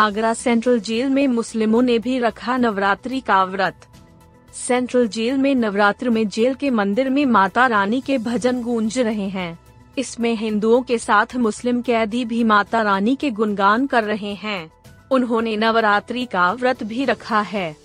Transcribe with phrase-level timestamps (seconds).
[0.00, 3.74] Agra central jail में मुस्लिमों ने भी रखा नवरात्रि का व्रत।
[4.54, 9.28] सेंट्रल जेल में नवरात्र में जेल के मंदिर में माता रानी के भजन गूंज रहे
[9.28, 9.58] हैं।
[9.98, 14.72] इसमें हिंदुओं के साथ मुस्लिम कैदी भी माता रानी के गुणगान कर रहे हैं।
[15.10, 17.76] उन्होंने नवरात्रि का व्रत भी रखा है।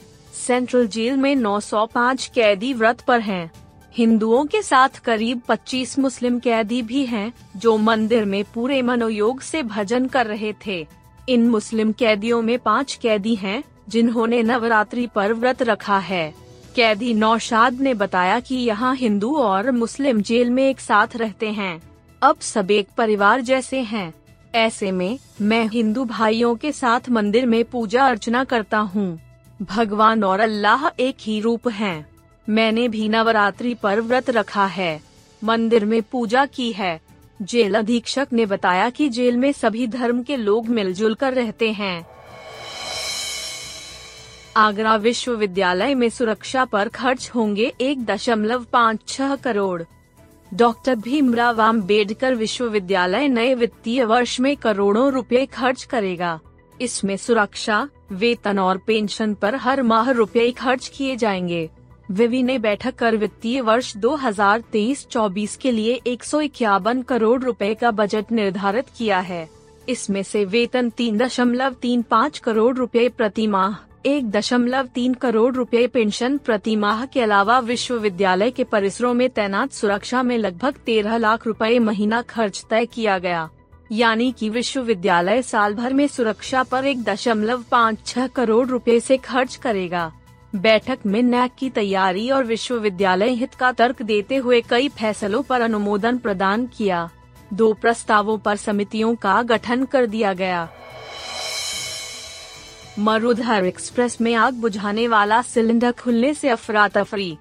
[0.47, 3.51] सेंट्रल जेल में 905 कैदी व्रत पर हैं।
[3.93, 9.63] हिंदुओं के साथ करीब 25 मुस्लिम कैदी भी हैं, जो मंदिर में पूरे मनोयोग से
[9.63, 15.61] भजन कर रहे थे। इन मुस्लिम कैदियों में पाँच कैदी हैं, जिन्होंने नवरात्रि पर व्रत
[15.61, 16.33] रखा है।
[16.75, 21.81] कैदी नौशाद ने बताया कि यहाँ हिंदू और मुस्लिम जेल में एक साथ रहते हैं।
[22.21, 24.13] अब सब एक परिवार जैसे हैं।
[24.55, 29.19] ऐसे में मैं हिंदू भाइयों के साथ मंदिर में पूजा अर्चना करता हूँ।
[29.61, 32.05] भगवान और अल्लाह एक ही रूप हैं।
[32.49, 35.01] मैंने भी नवरात्रि पर व्रत रखा है।
[35.43, 36.99] मंदिर में पूजा की है।
[37.41, 42.07] जेल अधीक्षक ने बताया कि जेल में सभी धर्म के लोग मिलजुल कर रहते हैं।
[44.57, 49.83] आगरा विश्वविद्यालय में सुरक्षा पर खर्च होंगे एक दशमलव पाँच छह करोड़।
[50.53, 56.39] डॉक्टर भीमराव आम्बेडकर विश्वविद्यालय नए वित्तीय वर्ष में करोड़ों रुपए खर्च करेगा।
[56.81, 61.69] इसमें सुरक्षा, वेतन और पेंशन पर हर माह रुपए खर्च किए जाएँगे।
[62.11, 67.91] विवि ने बैठक कर वित्तीय वर्ष 2023-24 के लिए एक सौ इक्यावन करोड़ रुपए का
[67.91, 69.47] बजट निर्धारित किया है।
[69.89, 73.75] इसमें से वेतन तीन दशमलव तीन पाँच करोड़ रुपए प्रति माह,
[74.05, 79.71] एक दशमलव तीन करोड़ रुपए पेंशन प्रति माह के अलावा विश्वविद्यालय के परिसरों में तैनात
[79.71, 83.49] सुरक्षा में लगभग तेरह लाख रुपए महीना खर्च तय किया गया।
[83.91, 89.17] यानी कि विश्वविद्यालय साल भर में सुरक्षा पर एक दशमलव पाँच छह करोड़ रुपए से
[89.17, 90.11] खर्च करेगा।
[90.55, 95.61] बैठक में नैक की तैयारी और विश्वविद्यालय हित का तर्क देते हुए कई फैसलों पर
[95.61, 97.09] अनुमोदन प्रदान किया।
[97.53, 100.69] दो प्रस्तावों पर समितियों का गठन कर दिया गया।
[102.99, 107.37] मरुधर एक्सप्रेस में आग बुझाने वाला सिलेंडर खुलने से अफरा तफरी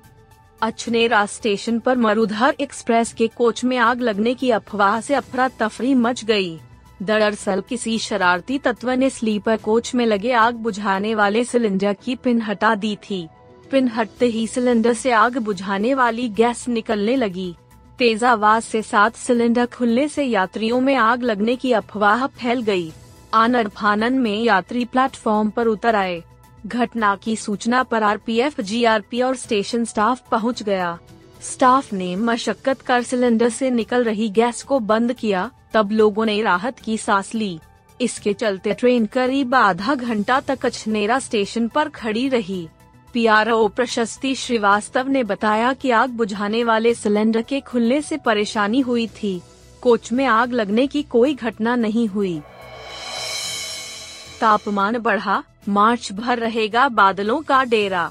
[0.62, 5.94] अछनेरा स्टेशन पर मरुधर एक्सप्रेस के कोच में आग लगने की अफवाह से अफरा तफरी
[5.94, 6.58] मच गई।
[7.02, 12.42] दरअसल किसी शरारती तत्व ने स्लीपर कोच में लगे आग बुझाने वाले सिलेंडर की पिन
[12.42, 13.28] हटा दी थी।
[13.70, 17.54] पिन हटते ही सिलेंडर से आग बुझाने वाली गैस निकलने लगी।
[17.98, 22.92] तेज आवाज़ से सात सिलेंडर खुलने से यात्रियों में आग लगने की अफवाह फैल गई।
[23.34, 26.22] आनर फानन में यात्री प्लेटफॉर्म पर उतर आए।
[26.66, 30.98] घटना की सूचना पर आरपीएफ, जीआरपी और स्टेशन स्टाफ पहुँच गया।
[31.42, 36.42] स्टाफ ने मशक्कत कर सिलेंडर से निकल रही गैस को बंद किया। तब लोगों ने
[36.42, 37.60] राहत की सांस ली।
[38.00, 42.68] इसके चलते ट्रेन करीब आधा घंटा तक अछनेरा स्टेशन पर खड़ी रही।
[43.12, 49.06] पीआरओ प्रशस्ति श्रीवास्तव ने बताया कि आग बुझाने वाले सिलेंडर के खुलने से परेशानी हुई
[49.06, 49.40] थी।
[49.82, 52.42] कोच में आग लगने की कोई घटना नहीं हुई।
[54.40, 58.10] तापमान बढ़ा, मार्च भर रहेगा बादलों का डेरा।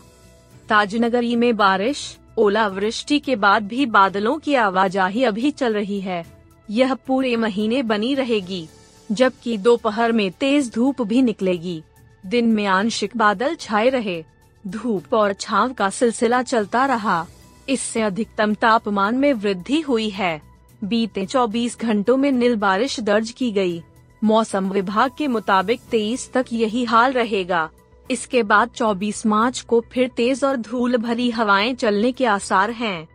[0.69, 6.93] ताजनगरी में बारिश, ओलावृष्टि के बाद भी बादलों की आवाजाही अभी चल रही है। यह
[6.93, 8.67] पूरे महीने बनी रहेगी,
[9.11, 11.83] जबकि दोपहर में तेज धूप भी निकलेगी।
[12.25, 14.23] दिन में आंशिक बादल छाए रहे।
[14.67, 17.25] धूप और छाव का सिलसिला चलता रहा।
[17.69, 20.41] इससे अधिकतम तापमान में वृद्धि हुई है।
[20.83, 23.83] बीते 24 घंटों में नील बारिश दर्ज की गई।
[24.23, 27.69] मौसम विभाग के मुताबिक 23 तक यही हाल रहेगा।
[28.11, 33.07] इसके बाद 24 मार्च को फिर तेज और धूल भरी हवाएँ चलने के आसार हैं।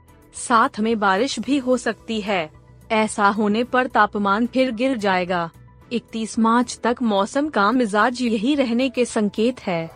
[0.48, 2.57] साथ में बारिश भी हो सकती है।
[2.91, 5.50] ऐसा होने पर तापमान फिर गिर जाएगा।
[5.93, 9.90] 31 मार्च तक मौसम का मिजाज यही रहने के संकेत है।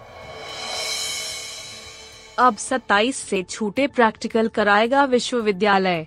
[2.39, 6.07] अब 27 से छूटे प्रैक्टिकल कराएगा विश्वविद्यालय।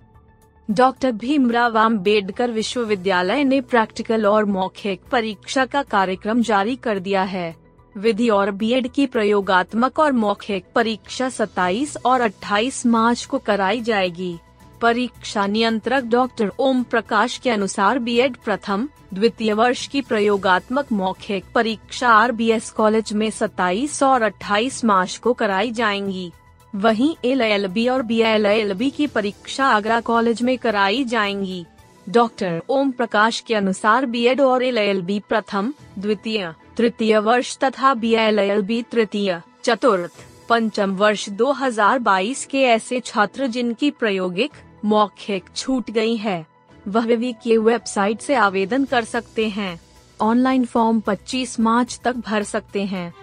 [0.71, 7.55] डॉक्टर भीमराव आम्बेडकर विश्वविद्यालय ने प्रैक्टिकल और मौखिक परीक्षा का कार्यक्रम जारी कर दिया है।
[7.97, 14.39] विधि और बीएड की प्रयोगात्मक और मौखिक परीक्षा 27 और 28 मार्च को कराई जाएगी।
[14.81, 22.09] परीक्षा नियंत्रक डॉक्टर ओम प्रकाश के अनुसार बीएड प्रथम, द्वितीय वर्ष की प्रयोगात्मक मौखिक परीक्षा
[22.09, 22.31] आर
[22.77, 26.31] कॉलेज में 27 और 28 मार्च को कराई जाएँगी।
[26.75, 31.03] वहीं एल एल बी और बी एल एल बी की परीक्षा आगरा कॉलेज में कराई
[31.03, 31.65] जाएँगी।
[32.09, 38.61] डॉक्टर ओम प्रकाश के अनुसार बीएड और एल प्रथम, द्वितीय, तृतीय वर्ष तथा बी एल
[38.61, 44.51] बी तृतीय, चतुर्थ पंचम वर्ष 2022 के ऐसे छात्र जिनकी प्रायोगिक
[44.85, 46.45] मौखिक छूट गई है,
[46.87, 49.79] वह विवि की वेबसाइट से आवेदन कर सकते हैं।
[50.21, 53.13] ऑनलाइन फॉर्म 25 मार्च तक भर सकते हैं।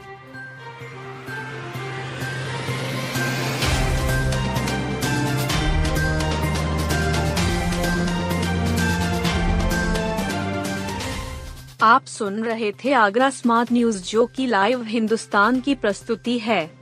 [11.83, 16.82] आप सुन रहे थे आगरा स्मार्ट न्यूज़ जो की लाइव हिंदुस्तान की प्रस्तुति है।